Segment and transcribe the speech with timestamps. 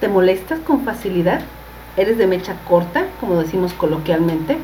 [0.00, 1.40] ¿Te molestas con facilidad?
[1.96, 4.58] ¿Eres de mecha corta, como decimos coloquialmente?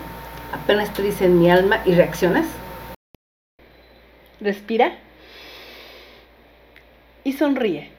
[0.52, 2.46] ¿Apenas te dicen mi alma y reaccionas?
[4.40, 4.92] Respira
[7.24, 7.92] y sonríe.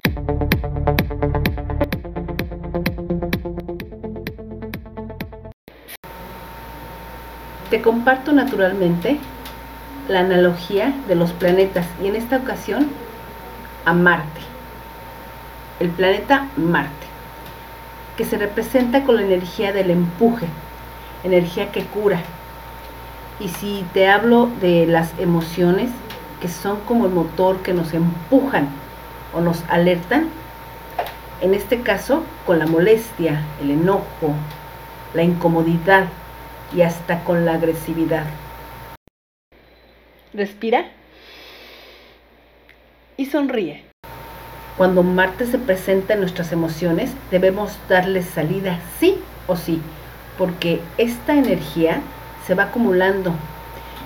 [7.70, 9.18] Te comparto naturalmente
[10.10, 12.90] la analogía de los planetas y en esta ocasión
[13.86, 14.42] a Marte.
[15.80, 17.01] El planeta Marte,
[18.22, 20.46] que se representa con la energía del empuje,
[21.24, 22.22] energía que cura.
[23.40, 25.90] Y si te hablo de las emociones,
[26.40, 28.70] que son como el motor que nos empujan
[29.34, 30.28] o nos alertan,
[31.42, 34.36] en este caso con la molestia, el enojo,
[35.16, 36.06] la incomodidad
[36.76, 38.28] y hasta con la agresividad.
[40.32, 40.92] Respira
[43.18, 43.91] y sonríe.
[44.82, 49.80] Cuando Marte se presenta en nuestras emociones, debemos darle salida sí o sí,
[50.40, 52.02] porque esta energía
[52.48, 53.32] se va acumulando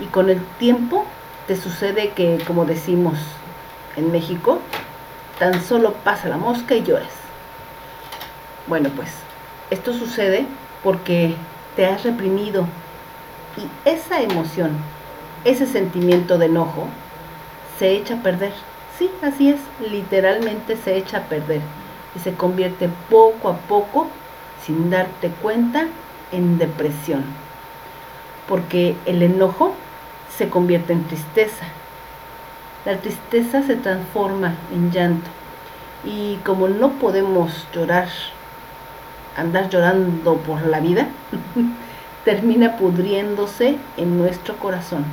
[0.02, 1.06] y con el tiempo
[1.48, 3.14] te sucede que, como decimos
[3.96, 4.60] en México,
[5.40, 7.14] tan solo pasa la mosca y lloras.
[8.68, 9.12] Bueno, pues
[9.70, 10.46] esto sucede
[10.84, 11.36] porque
[11.78, 12.68] te has reprimido
[13.56, 14.72] y esa emoción,
[15.46, 16.90] ese sentimiento de enojo,
[17.80, 18.52] se echa a perder.
[18.98, 21.62] Sí, así es, literalmente se echa a perder
[22.16, 24.08] y se convierte poco a poco,
[24.64, 25.88] sin darte cuenta,
[26.32, 27.24] en depresión.
[28.48, 29.76] Porque el enojo
[30.36, 31.66] se convierte en tristeza.
[32.86, 35.30] La tristeza se transforma en llanto.
[36.06, 38.08] Y como no podemos llorar
[39.36, 41.08] andar llorando por la vida,
[42.26, 45.06] termina pudriéndose en nuestro corazón.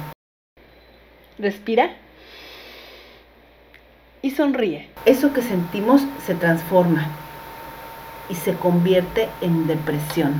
[1.38, 1.90] Respira
[4.22, 4.88] y sonríe.
[5.04, 7.06] Eso que sentimos se transforma
[8.28, 10.32] y se convierte en depresión.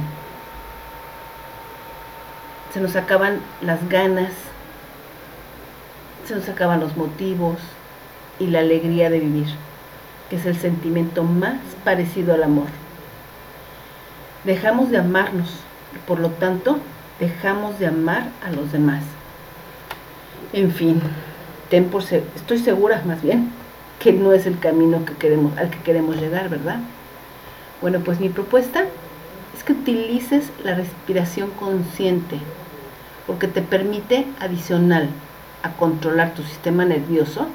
[2.72, 4.32] Se nos acaban las ganas,
[6.26, 7.58] se nos acaban los motivos
[8.38, 9.48] y la alegría de vivir,
[10.30, 12.68] que es el sentimiento más parecido al amor
[14.44, 15.48] dejamos de amarnos
[15.94, 16.78] y por lo tanto
[17.20, 19.02] dejamos de amar a los demás.
[20.52, 21.00] En fin,
[21.90, 23.50] por estoy segura más bien
[24.02, 24.96] que no es el camino
[25.56, 26.80] al que queremos llegar, ¿verdad?
[27.80, 28.84] Bueno, pues mi propuesta
[29.56, 32.38] es que utilices la respiración consciente,
[33.26, 35.08] porque te permite adicional
[35.62, 37.46] a controlar tu sistema nervioso,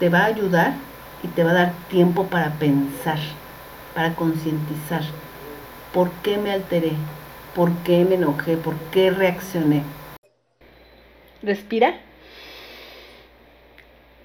[0.00, 0.74] te va a ayudar
[1.22, 3.18] y te va a dar tiempo para pensar,
[3.94, 5.02] para concientizar
[5.92, 6.92] ¿Por qué me alteré?
[7.54, 8.56] ¿Por qué me enojé?
[8.56, 9.82] ¿Por qué reaccioné?
[11.42, 11.94] Respira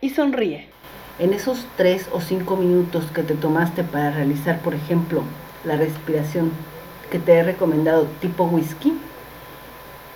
[0.02, 0.73] y sonríe.
[1.20, 5.22] En esos tres o cinco minutos que te tomaste para realizar, por ejemplo,
[5.64, 6.52] la respiración
[7.12, 8.98] que te he recomendado tipo whisky,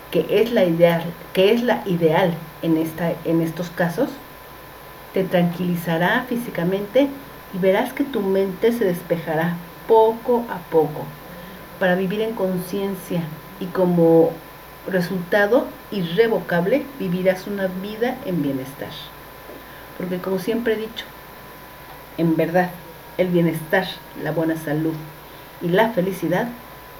[0.09, 1.03] que es la ideal,
[1.33, 4.09] que es la ideal en, esta, en estos casos,
[5.13, 7.09] te tranquilizará físicamente
[7.53, 9.55] y verás que tu mente se despejará
[9.87, 11.03] poco a poco
[11.79, 13.21] para vivir en conciencia
[13.59, 14.31] y como
[14.87, 18.89] resultado irrevocable vivirás una vida en bienestar.
[19.97, 21.05] Porque como siempre he dicho,
[22.17, 22.69] en verdad,
[23.17, 23.87] el bienestar,
[24.23, 24.93] la buena salud
[25.61, 26.47] y la felicidad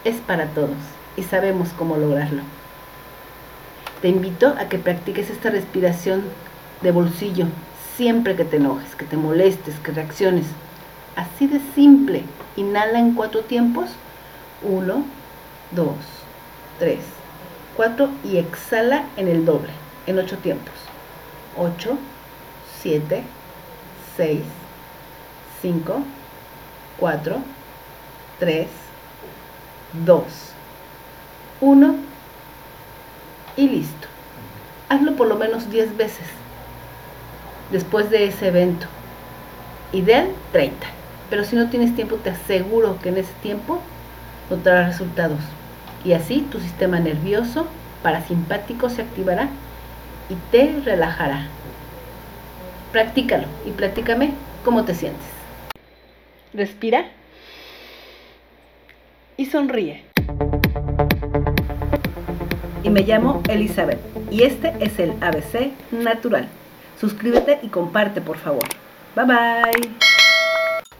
[0.04, 0.78] es para todos
[1.16, 2.42] y sabemos cómo lograrlo.
[4.02, 6.24] Te invito a que practiques esta respiración
[6.82, 7.48] de bolsillo
[7.96, 10.46] siempre que te enojes, que te molestes, que reacciones.
[11.16, 12.24] Así de simple.
[12.56, 13.90] Inhala en cuatro tiempos
[14.64, 15.04] 1,
[15.72, 15.88] 2,
[16.80, 17.00] 3,
[17.76, 19.72] 4 y exhala en el doble,
[20.06, 20.74] en 8 tiempos.
[21.58, 21.98] 8,
[22.82, 23.24] 7,
[24.16, 24.40] 6,
[25.62, 26.00] 5,
[27.00, 27.38] 4,
[28.40, 28.68] 3,
[30.06, 30.24] 2,
[31.62, 31.96] 1
[33.58, 34.08] y listo.
[34.90, 36.26] Hazlo por lo menos 10 veces
[37.72, 38.88] después de ese evento.
[39.92, 40.88] Ideal 30.
[41.30, 43.80] Pero si no tienes tiempo, te aseguro que en ese tiempo
[44.50, 45.40] notarás resultados.
[46.06, 47.68] Y así tu sistema nervioso
[48.04, 49.50] parasimpático se activará
[50.30, 51.48] y te relajará.
[52.92, 54.32] Practícalo y platícame
[54.64, 55.28] cómo te sientes.
[56.54, 57.08] Respira
[59.36, 60.04] y sonríe.
[62.84, 64.00] Y me llamo Elizabeth
[64.32, 66.48] y este es el ABC Natural.
[67.00, 68.64] Suscríbete y comparte por favor.
[69.16, 70.07] Bye bye.